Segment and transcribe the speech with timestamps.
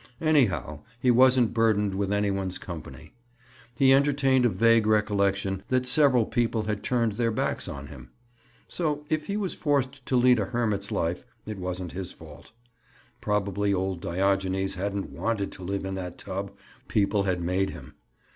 [0.21, 3.13] Anyhow he wasn't burdened with any one's company.
[3.75, 8.09] He entertained a vague recollection that several people had turned their backs on him.
[8.67, 12.51] So if he was forced to lead a hermit's life it wasn't his fault.
[13.21, 16.51] Probably old Diogenes hadn't wanted to live in that tub;
[16.87, 17.93] people had made him.